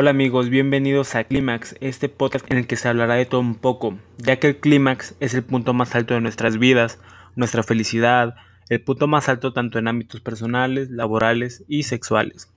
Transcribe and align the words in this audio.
Hola 0.00 0.10
amigos, 0.10 0.48
bienvenidos 0.48 1.16
a 1.16 1.24
Clímax, 1.24 1.74
este 1.80 2.08
podcast 2.08 2.48
en 2.52 2.58
el 2.58 2.68
que 2.68 2.76
se 2.76 2.86
hablará 2.86 3.14
de 3.14 3.26
todo 3.26 3.40
un 3.40 3.56
poco, 3.56 3.98
ya 4.16 4.38
que 4.38 4.46
el 4.46 4.58
clímax 4.58 5.16
es 5.18 5.34
el 5.34 5.42
punto 5.42 5.74
más 5.74 5.96
alto 5.96 6.14
de 6.14 6.20
nuestras 6.20 6.56
vidas, 6.60 7.00
nuestra 7.34 7.64
felicidad, 7.64 8.36
el 8.68 8.80
punto 8.80 9.08
más 9.08 9.28
alto 9.28 9.52
tanto 9.52 9.76
en 9.76 9.88
ámbitos 9.88 10.20
personales, 10.20 10.88
laborales 10.90 11.64
y 11.66 11.82
sexuales. 11.82 12.48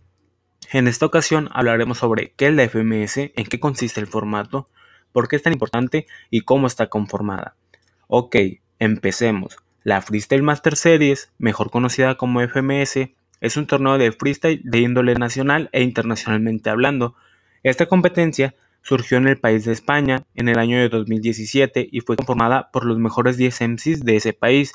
En 0.71 0.87
esta 0.87 1.07
ocasión 1.07 1.49
hablaremos 1.51 1.97
sobre 1.97 2.31
qué 2.37 2.49
es 2.49 2.53
la 2.53 2.69
FMS, 2.69 3.17
en 3.17 3.45
qué 3.49 3.59
consiste 3.59 3.99
el 3.99 4.05
formato, 4.05 4.69
por 5.11 5.27
qué 5.27 5.35
es 5.35 5.41
tan 5.41 5.53
importante 5.53 6.05
y 6.29 6.41
cómo 6.41 6.67
está 6.67 6.89
conformada. 6.89 7.55
Ok, 8.05 8.35
empecemos. 8.77 9.57
La 9.83 10.03
Freestyle 10.03 10.43
Master 10.43 10.75
Series, 10.75 11.31
mejor 11.39 11.71
conocida 11.71 12.17
como 12.17 12.39
FMS, 12.39 13.09
es 13.39 13.57
un 13.57 13.65
torneo 13.65 13.97
de 13.97 14.11
freestyle 14.11 14.61
de 14.63 14.81
índole 14.81 15.15
nacional 15.15 15.69
e 15.71 15.81
internacionalmente 15.81 16.69
hablando. 16.69 17.15
Esta 17.63 17.85
competencia 17.85 18.55
surgió 18.81 19.17
en 19.17 19.27
el 19.27 19.37
país 19.37 19.65
de 19.65 19.71
España 19.71 20.23
en 20.33 20.49
el 20.49 20.57
año 20.57 20.79
de 20.79 20.89
2017 20.89 21.87
y 21.91 22.01
fue 22.01 22.15
conformada 22.15 22.71
por 22.71 22.85
los 22.85 22.97
mejores 22.97 23.37
10 23.37 23.61
MCs 23.61 24.03
de 24.03 24.15
ese 24.15 24.33
país. 24.33 24.73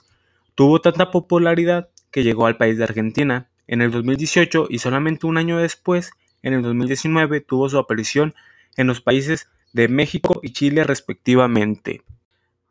Tuvo 0.54 0.80
tanta 0.80 1.10
popularidad 1.10 1.88
que 2.10 2.22
llegó 2.22 2.46
al 2.46 2.56
país 2.56 2.78
de 2.78 2.84
Argentina 2.84 3.48
en 3.66 3.82
el 3.82 3.90
2018 3.90 4.68
y 4.70 4.78
solamente 4.78 5.26
un 5.26 5.38
año 5.38 5.58
después, 5.58 6.12
en 6.42 6.54
el 6.54 6.62
2019, 6.62 7.40
tuvo 7.40 7.68
su 7.68 7.78
aparición 7.78 8.34
en 8.76 8.86
los 8.86 9.00
países 9.00 9.48
de 9.72 9.88
México 9.88 10.40
y 10.42 10.52
Chile 10.52 10.84
respectivamente. 10.84 12.02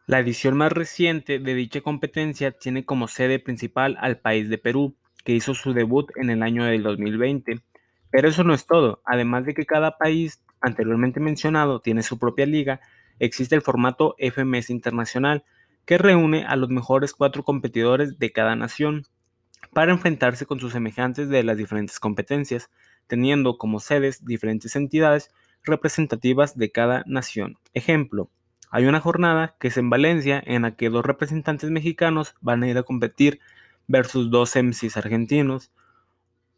La 0.07 0.20
edición 0.20 0.55
más 0.55 0.71
reciente 0.71 1.39
de 1.39 1.55
dicha 1.55 1.81
competencia 1.81 2.51
tiene 2.51 2.85
como 2.85 3.07
sede 3.07 3.40
principal 3.40 3.97
al 3.99 4.20
país 4.20 4.49
de 4.49 4.57
Perú, 4.57 4.95
que 5.23 5.34
hizo 5.34 5.53
su 5.53 5.73
debut 5.73 6.12
en 6.15 6.29
el 6.29 6.43
año 6.43 6.63
del 6.63 6.84
2020. 6.84 7.59
Pero 8.11 8.29
eso 8.29 8.43
no 8.43 8.53
es 8.53 8.65
todo, 8.65 9.01
además 9.05 9.45
de 9.45 9.53
que 9.53 9.65
cada 9.65 9.98
país 9.98 10.43
anteriormente 10.61 11.20
mencionado 11.20 11.79
tiene 11.79 12.03
su 12.03 12.17
propia 12.17 12.45
liga, 12.45 12.81
existe 13.20 13.55
el 13.55 13.62
formato 13.62 14.15
FMS 14.17 14.70
Internacional, 14.70 15.43
que 15.85 15.97
reúne 15.97 16.45
a 16.45 16.55
los 16.55 16.70
mejores 16.70 17.13
cuatro 17.13 17.43
competidores 17.43 18.17
de 18.17 18.31
cada 18.31 18.55
nación 18.55 19.05
para 19.73 19.91
enfrentarse 19.91 20.45
con 20.45 20.59
sus 20.59 20.73
semejantes 20.73 21.29
de 21.29 21.43
las 21.43 21.57
diferentes 21.57 21.99
competencias, 21.99 22.70
teniendo 23.07 23.57
como 23.57 23.79
sedes 23.79 24.25
diferentes 24.25 24.75
entidades 24.75 25.31
representativas 25.63 26.57
de 26.57 26.71
cada 26.71 27.03
nación. 27.05 27.57
Ejemplo, 27.73 28.29
hay 28.71 28.85
una 28.85 28.99
jornada 28.99 29.55
que 29.59 29.67
es 29.67 29.77
en 29.77 29.90
Valencia 29.90 30.41
en 30.45 30.63
la 30.63 30.75
que 30.75 30.90
dos 30.90 31.05
representantes 31.05 31.69
mexicanos 31.69 32.35
van 32.41 32.63
a 32.63 32.67
ir 32.67 32.77
a 32.77 32.84
competir 32.84 33.40
versus 33.87 34.29
dos 34.31 34.55
MCs 34.55 34.97
argentinos, 34.97 35.71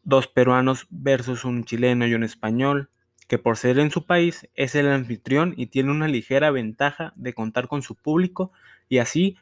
dos 0.07 0.27
peruanos 0.27 0.87
versus 0.89 1.43
un 1.43 1.65
chileno 1.65 2.07
y 2.07 2.13
un 2.13 2.23
español, 2.23 2.89
que 3.27 3.37
por 3.37 3.57
ser 3.57 3.77
en 3.77 3.91
su 3.91 4.05
país 4.05 4.47
es 4.55 4.73
el 4.73 4.87
anfitrión 4.87 5.53
y 5.57 5.65
tiene 5.65 5.91
una 5.91 6.07
ligera 6.07 6.49
ventaja 6.49 7.11
de 7.17 7.33
contar 7.33 7.67
con 7.67 7.81
su 7.81 7.93
público 7.93 8.53
y 8.87 8.99
así 8.99 9.35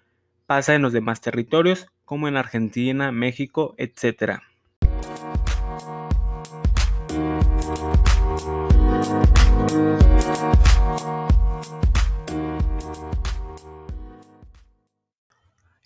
pasa 0.47 0.73
en 0.73 0.81
los 0.81 0.91
demás 0.91 1.21
territorios 1.21 1.85
como 2.03 2.27
en 2.27 2.35
Argentina, 2.35 3.11
México, 3.11 3.75
etc. 3.77 4.39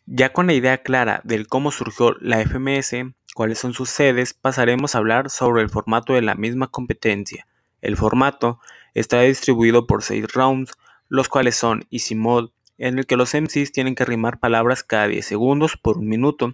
Ya 0.06 0.32
con 0.32 0.48
la 0.48 0.54
idea 0.54 0.78
clara 0.84 1.20
del 1.26 1.48
cómo 1.48 1.72
surgió 1.72 2.16
la 2.22 2.40
FMS, 2.40 3.14
cuáles 3.40 3.60
son 3.60 3.74
sus 3.74 3.90
sedes, 3.90 4.34
pasaremos 4.34 4.94
a 4.94 4.98
hablar 4.98 5.30
sobre 5.30 5.62
el 5.62 5.70
formato 5.70 6.12
de 6.12 6.22
la 6.22 6.36
misma 6.36 6.68
competencia. 6.68 7.48
El 7.80 7.96
formato 7.96 8.60
está 8.94 9.22
distribuido 9.22 9.88
por 9.88 10.04
6 10.04 10.34
rounds, 10.34 10.74
los 11.08 11.30
cuales 11.30 11.56
son 11.56 11.86
Easy 11.90 12.16
Mode, 12.16 12.50
en 12.78 13.00
el 13.00 13.06
que 13.06 13.16
los 13.16 13.34
MCs 13.34 13.72
tienen 13.72 13.96
que 13.96 14.04
rimar 14.04 14.42
palabras 14.42 14.84
cada 14.84 15.08
10 15.08 15.26
segundos 15.26 15.78
por 15.78 16.00
un 16.00 16.10
minuto, 16.10 16.54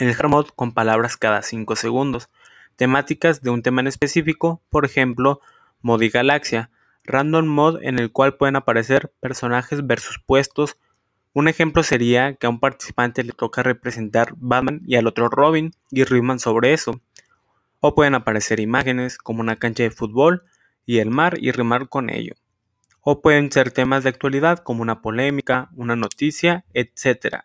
el 0.00 0.10
Hard 0.10 0.28
Mode 0.28 0.50
con 0.56 0.72
palabras 0.72 1.16
cada 1.16 1.40
5 1.40 1.76
segundos, 1.76 2.30
temáticas 2.74 3.40
de 3.40 3.50
un 3.50 3.62
tema 3.62 3.80
en 3.80 3.86
específico, 3.86 4.60
por 4.70 4.84
ejemplo, 4.84 5.40
Modi 5.82 6.08
Galaxia, 6.08 6.72
Random 7.04 7.46
Mode 7.46 7.86
en 7.86 8.00
el 8.00 8.10
cual 8.10 8.34
pueden 8.34 8.56
aparecer 8.56 9.12
personajes 9.20 9.86
versus 9.86 10.18
puestos, 10.18 10.78
un 11.38 11.46
ejemplo 11.46 11.84
sería 11.84 12.34
que 12.34 12.48
a 12.48 12.50
un 12.50 12.58
participante 12.58 13.22
le 13.22 13.30
toca 13.30 13.62
representar 13.62 14.34
Batman 14.38 14.80
y 14.84 14.96
al 14.96 15.06
otro 15.06 15.28
Robin 15.28 15.70
y 15.88 16.02
riman 16.02 16.40
sobre 16.40 16.72
eso. 16.72 17.00
O 17.78 17.94
pueden 17.94 18.16
aparecer 18.16 18.58
imágenes 18.58 19.18
como 19.18 19.40
una 19.40 19.54
cancha 19.54 19.84
de 19.84 19.92
fútbol 19.92 20.42
y 20.84 20.98
el 20.98 21.10
mar 21.10 21.36
y 21.40 21.52
rimar 21.52 21.88
con 21.88 22.10
ello. 22.10 22.34
O 23.02 23.22
pueden 23.22 23.52
ser 23.52 23.70
temas 23.70 24.02
de 24.02 24.08
actualidad 24.08 24.58
como 24.58 24.82
una 24.82 25.00
polémica, 25.00 25.70
una 25.76 25.94
noticia, 25.94 26.64
etc. 26.74 27.44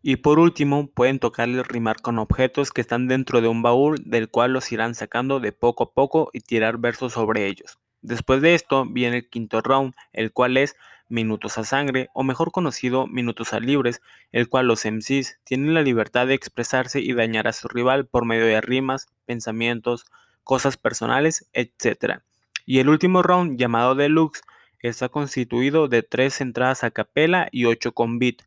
Y 0.00 0.16
por 0.16 0.38
último, 0.38 0.86
pueden 0.86 1.18
tocarle 1.18 1.62
rimar 1.64 2.00
con 2.00 2.18
objetos 2.18 2.70
que 2.70 2.80
están 2.80 3.08
dentro 3.08 3.42
de 3.42 3.48
un 3.48 3.60
baúl 3.60 3.96
del 4.06 4.30
cual 4.30 4.54
los 4.54 4.72
irán 4.72 4.94
sacando 4.94 5.38
de 5.38 5.52
poco 5.52 5.84
a 5.84 5.92
poco 5.92 6.30
y 6.32 6.40
tirar 6.40 6.78
versos 6.78 7.12
sobre 7.12 7.46
ellos. 7.46 7.78
Después 8.00 8.40
de 8.40 8.54
esto 8.54 8.86
viene 8.86 9.18
el 9.18 9.28
quinto 9.28 9.60
round, 9.60 9.92
el 10.14 10.32
cual 10.32 10.56
es 10.56 10.76
minutos 11.12 11.58
a 11.58 11.64
sangre, 11.64 12.08
o 12.14 12.24
mejor 12.24 12.50
conocido 12.50 13.06
minutos 13.06 13.52
a 13.52 13.60
libres, 13.60 14.00
el 14.32 14.48
cual 14.48 14.66
los 14.66 14.84
MCs 14.84 15.38
tienen 15.44 15.74
la 15.74 15.82
libertad 15.82 16.26
de 16.26 16.34
expresarse 16.34 17.00
y 17.00 17.12
dañar 17.12 17.46
a 17.46 17.52
su 17.52 17.68
rival 17.68 18.06
por 18.06 18.24
medio 18.24 18.46
de 18.46 18.60
rimas, 18.60 19.06
pensamientos, 19.26 20.06
cosas 20.42 20.76
personales, 20.76 21.48
etc. 21.52 22.22
Y 22.64 22.78
el 22.78 22.88
último 22.88 23.22
round, 23.22 23.58
llamado 23.58 23.94
Deluxe, 23.94 24.42
está 24.80 25.08
constituido 25.08 25.86
de 25.86 26.02
tres 26.02 26.40
entradas 26.40 26.82
a 26.82 26.90
capela 26.90 27.48
y 27.52 27.66
ocho 27.66 27.92
con 27.92 28.18
beat. 28.18 28.42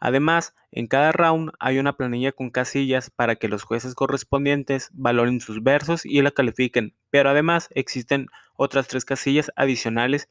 Además, 0.00 0.54
en 0.70 0.86
cada 0.86 1.12
round 1.12 1.52
hay 1.58 1.78
una 1.78 1.96
planilla 1.96 2.32
con 2.32 2.50
casillas 2.50 3.10
para 3.10 3.36
que 3.36 3.48
los 3.48 3.64
jueces 3.64 3.94
correspondientes 3.94 4.90
valoren 4.92 5.40
sus 5.40 5.62
versos 5.62 6.04
y 6.04 6.22
la 6.22 6.30
califiquen, 6.30 6.94
pero 7.10 7.30
además 7.30 7.68
existen 7.74 8.28
otras 8.54 8.86
tres 8.86 9.04
casillas 9.04 9.50
adicionales 9.56 10.28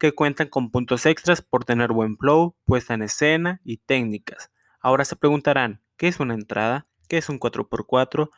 que 0.00 0.12
cuentan 0.12 0.48
con 0.48 0.70
puntos 0.70 1.06
extras 1.06 1.42
por 1.42 1.64
tener 1.64 1.92
buen 1.92 2.16
flow, 2.16 2.56
puesta 2.64 2.94
en 2.94 3.02
escena 3.02 3.60
y 3.62 3.76
técnicas. 3.76 4.50
Ahora 4.80 5.04
se 5.04 5.14
preguntarán, 5.14 5.82
¿qué 5.96 6.08
es 6.08 6.18
una 6.18 6.34
entrada? 6.34 6.88
¿Qué 7.06 7.18
es 7.18 7.28
un 7.28 7.38
4x4? 7.38 8.30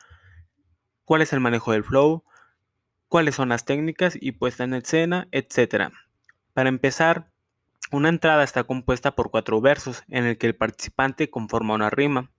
¿Cuál 1.05 1.21
es 1.21 1.31
el 1.31 1.39
manejo 1.39 1.71
del 1.71 1.85
flow? 1.85 2.25
¿Cuáles 3.07 3.35
son 3.35 3.49
las 3.49 3.63
técnicas 3.63 4.17
y 4.19 4.33
puesta 4.33 4.65
en 4.65 4.73
escena? 4.73 5.29
Etcétera. 5.31 5.91
Para 6.53 6.67
empezar, 6.67 7.31
una 7.91 8.09
entrada 8.09 8.43
está 8.43 8.65
compuesta 8.65 9.15
por 9.15 9.31
cuatro 9.31 9.61
versos 9.61 10.03
en 10.09 10.25
el 10.25 10.37
que 10.37 10.47
el 10.47 10.55
participante 10.55 11.29
conforma 11.29 11.75
una 11.75 11.89
rima. 11.89 12.31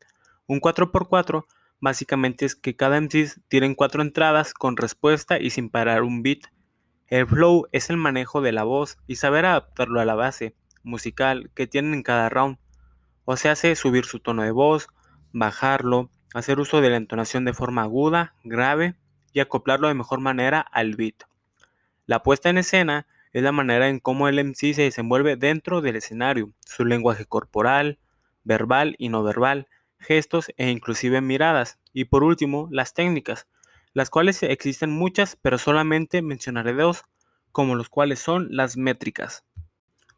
Un 0.47 0.61
4x4 0.61 1.47
básicamente 1.81 2.45
es 2.45 2.55
que 2.55 2.77
cada 2.77 3.01
MC 3.01 3.41
tiene 3.49 3.75
cuatro 3.75 4.03
entradas 4.03 4.53
con 4.53 4.77
respuesta 4.77 5.41
y 5.41 5.49
sin 5.49 5.71
parar 5.71 6.03
un 6.03 6.23
beat. 6.23 6.41
El 7.09 7.26
flow 7.26 7.66
es 7.70 7.91
el 7.91 7.98
manejo 7.98 8.41
de 8.41 8.53
la 8.53 8.65
voz 8.65 8.97
y 9.06 9.16
saber 9.16 9.44
adaptarlo 9.44 10.00
a 10.00 10.04
la 10.04 10.15
base 10.15 10.54
musical 10.82 11.50
que 11.54 11.66
tienen 11.66 11.94
en 11.94 12.03
cada 12.03 12.31
round. 12.31 12.59
O 13.25 13.37
se 13.37 13.50
hace 13.50 13.76
subir 13.76 14.06
su 14.06 14.20
tono 14.20 14.42
de 14.42 14.50
voz, 14.50 14.88
bajarlo, 15.32 16.10
hacer 16.34 16.59
uso 16.60 16.81
de 16.81 16.91
la 16.91 16.97
entonación 16.97 17.44
de 17.44 17.53
forma 17.53 17.82
aguda, 17.82 18.34
grave 18.43 18.94
y 19.32 19.41
acoplarlo 19.41 19.88
de 19.88 19.94
mejor 19.94 20.20
manera 20.20 20.60
al 20.60 20.97
beat. 20.97 21.25
La 22.06 22.22
puesta 22.22 22.48
en 22.48 22.59
escena 22.59 23.06
es 23.32 23.43
la 23.43 23.53
manera 23.53 23.88
en 23.88 23.98
cómo 23.98 24.28
el 24.28 24.43
MC 24.43 24.75
se 24.75 24.82
desenvuelve 24.82 25.37
dentro 25.37 25.81
del 25.81 25.97
escenario, 25.97 26.53
su 26.64 26.84
lenguaje 26.84 27.26
corporal, 27.26 27.99
verbal 28.44 28.94
y 28.99 29.08
no 29.08 29.23
verbal, 29.23 29.69
gestos 29.99 30.52
e 30.56 30.70
inclusive 30.70 31.20
miradas. 31.20 31.79
Y 31.93 32.05
por 32.06 32.25
último, 32.25 32.69
las 32.70 32.94
técnicas, 32.94 33.46
las 33.94 34.11
cuales 34.11 34.43
existen 34.43 34.91
muchas, 34.91 35.38
pero 35.41 35.56
solamente 35.56 36.20
mencionaré 36.20 36.75
dos, 36.75 37.05
como 37.52 37.75
los 37.75 37.88
cuales 37.88 38.19
son 38.19 38.49
las 38.50 38.76
métricas. 38.76 39.44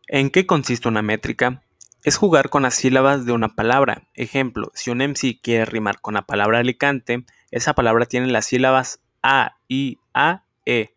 ¿En 0.09 0.31
qué 0.31 0.47
consiste 0.47 0.89
una 0.89 1.03
métrica? 1.03 1.63
Es 2.03 2.17
jugar 2.17 2.49
con 2.49 2.63
las 2.63 2.75
sílabas 2.75 3.25
de 3.25 3.33
una 3.33 3.55
palabra. 3.55 4.09
Ejemplo, 4.15 4.73
si 4.75 4.91
un 4.91 4.99
MC 4.99 5.41
quiere 5.41 5.65
rimar 5.65 6.01
con 6.01 6.15
la 6.15 6.23
palabra 6.23 6.59
Alicante, 6.59 7.25
esa 7.53 7.75
palabra 7.75 8.07
tiene 8.07 8.27
las 8.27 8.47
sílabas 8.47 9.01
A, 9.23 9.57
I, 9.69 9.99
A, 10.15 10.45
E 10.65 10.95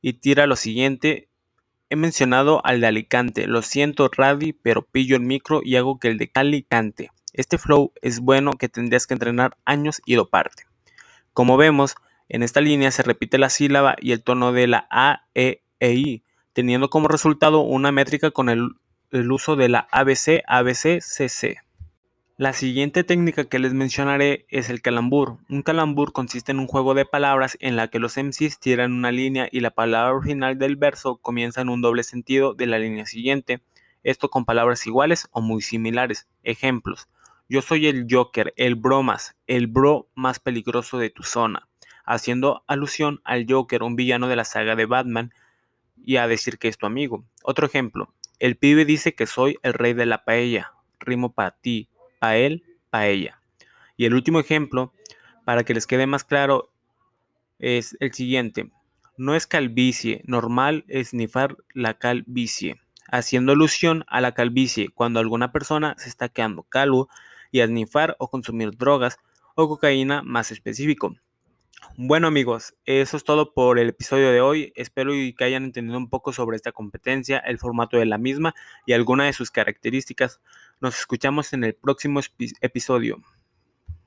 y 0.00 0.14
tira 0.14 0.46
lo 0.46 0.56
siguiente 0.56 1.30
He 1.92 1.96
mencionado 1.96 2.64
al 2.64 2.80
de 2.80 2.86
Alicante, 2.86 3.48
lo 3.48 3.62
siento 3.62 4.08
Radi, 4.16 4.52
pero 4.52 4.82
pillo 4.82 5.16
el 5.16 5.22
micro 5.22 5.60
y 5.60 5.74
hago 5.74 5.98
que 5.98 6.06
el 6.06 6.18
de 6.18 6.30
Alicante. 6.34 7.10
Este 7.32 7.58
flow 7.58 7.92
es 8.00 8.20
bueno 8.20 8.52
que 8.52 8.68
tendrías 8.68 9.08
que 9.08 9.14
entrenar 9.14 9.56
años 9.64 10.00
y 10.06 10.14
lo 10.14 10.28
parte. 10.28 10.66
Como 11.32 11.56
vemos, 11.56 11.96
en 12.30 12.44
esta 12.44 12.60
línea 12.60 12.92
se 12.92 13.02
repite 13.02 13.38
la 13.38 13.50
sílaba 13.50 13.96
y 14.00 14.12
el 14.12 14.22
tono 14.22 14.52
de 14.52 14.68
la 14.68 14.86
A, 14.88 15.26
E 15.34 15.62
e 15.80 15.94
I, 15.94 16.22
teniendo 16.52 16.88
como 16.88 17.08
resultado 17.08 17.60
una 17.60 17.90
métrica 17.90 18.30
con 18.30 18.48
el, 18.48 18.70
uso 19.10 19.56
de 19.56 19.68
la 19.68 19.88
ABC, 19.90 20.42
ABC, 20.46 21.00
CC. 21.00 21.58
La 22.36 22.52
siguiente 22.52 23.02
técnica 23.02 23.44
que 23.46 23.58
les 23.58 23.74
mencionaré 23.74 24.46
es 24.48 24.70
el 24.70 24.80
calambur. 24.80 25.38
Un 25.48 25.62
calambur 25.62 26.12
consiste 26.12 26.52
en 26.52 26.60
un 26.60 26.68
juego 26.68 26.94
de 26.94 27.04
palabras 27.04 27.58
en 27.60 27.74
la 27.74 27.88
que 27.88 27.98
los 27.98 28.16
MCs 28.16 28.60
tiran 28.60 28.92
una 28.92 29.10
línea 29.10 29.48
y 29.50 29.58
la 29.58 29.72
palabra 29.72 30.14
original 30.14 30.56
del 30.56 30.76
verso 30.76 31.16
comienza 31.16 31.60
en 31.60 31.68
un 31.68 31.82
doble 31.82 32.04
sentido 32.04 32.54
de 32.54 32.66
la 32.66 32.78
línea 32.78 33.06
siguiente, 33.06 33.60
esto 34.04 34.30
con 34.30 34.44
palabras 34.44 34.86
iguales 34.86 35.28
o 35.32 35.40
muy 35.40 35.62
similares. 35.62 36.28
Ejemplos. 36.44 37.08
Yo 37.48 37.60
soy 37.60 37.88
el 37.88 38.06
Joker, 38.08 38.54
el 38.56 38.76
bromas, 38.76 39.34
el 39.48 39.66
bro 39.66 40.08
más 40.14 40.38
peligroso 40.38 40.98
de 40.98 41.10
tu 41.10 41.24
zona, 41.24 41.68
haciendo 42.10 42.64
alusión 42.66 43.20
al 43.24 43.46
Joker, 43.48 43.84
un 43.84 43.94
villano 43.94 44.26
de 44.26 44.34
la 44.34 44.44
saga 44.44 44.74
de 44.74 44.84
Batman, 44.84 45.32
y 45.96 46.16
a 46.16 46.26
decir 46.26 46.58
que 46.58 46.66
es 46.66 46.76
tu 46.76 46.86
amigo. 46.86 47.24
Otro 47.44 47.66
ejemplo. 47.66 48.12
El 48.40 48.56
pibe 48.56 48.84
dice 48.84 49.14
que 49.14 49.26
soy 49.26 49.58
el 49.62 49.74
rey 49.74 49.92
de 49.92 50.06
la 50.06 50.24
paella. 50.24 50.72
Rimo 50.98 51.32
para 51.32 51.52
ti, 51.52 51.88
a 52.20 52.36
él, 52.36 52.64
a 52.90 53.06
ella. 53.06 53.40
Y 53.96 54.06
el 54.06 54.14
último 54.14 54.40
ejemplo, 54.40 54.92
para 55.44 55.62
que 55.62 55.72
les 55.72 55.86
quede 55.86 56.06
más 56.08 56.24
claro, 56.24 56.72
es 57.60 57.96
el 58.00 58.12
siguiente. 58.12 58.70
No 59.16 59.36
es 59.36 59.46
calvicie, 59.46 60.22
normal 60.24 60.84
esnifar 60.88 61.58
la 61.74 61.94
calvicie, 61.94 62.80
haciendo 63.08 63.52
alusión 63.52 64.04
a 64.08 64.20
la 64.20 64.32
calvicie 64.32 64.88
cuando 64.88 65.20
alguna 65.20 65.52
persona 65.52 65.94
se 65.98 66.08
está 66.08 66.28
quedando 66.28 66.64
calvo 66.64 67.08
y 67.52 67.60
a 67.60 67.66
snifar 67.66 68.16
o 68.18 68.28
consumir 68.30 68.76
drogas 68.76 69.18
o 69.54 69.68
cocaína 69.68 70.22
más 70.22 70.50
específico. 70.50 71.14
Bueno 71.96 72.28
amigos, 72.28 72.74
eso 72.84 73.16
es 73.16 73.24
todo 73.24 73.52
por 73.52 73.78
el 73.78 73.88
episodio 73.90 74.30
de 74.30 74.40
hoy. 74.40 74.72
Espero 74.76 75.12
que 75.12 75.44
hayan 75.44 75.64
entendido 75.64 75.98
un 75.98 76.08
poco 76.08 76.32
sobre 76.32 76.56
esta 76.56 76.72
competencia, 76.72 77.38
el 77.38 77.58
formato 77.58 77.96
de 77.96 78.06
la 78.06 78.18
misma 78.18 78.54
y 78.86 78.92
alguna 78.92 79.24
de 79.24 79.32
sus 79.32 79.50
características. 79.50 80.40
Nos 80.80 80.98
escuchamos 80.98 81.52
en 81.52 81.64
el 81.64 81.74
próximo 81.74 82.20
episodio. 82.60 83.22